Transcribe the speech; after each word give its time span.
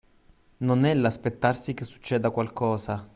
Non 0.61 0.83
è 0.85 0.95
l’aspettarsi 0.95 1.75
che 1.75 1.85
succeda 1.85 2.31
qualcosa 2.31 3.07